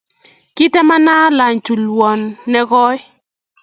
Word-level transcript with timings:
Katemena 0.55 1.13
alany 1.25 1.57
tulwon 1.65 2.19
nin 2.51 2.63
koi. 2.71 2.97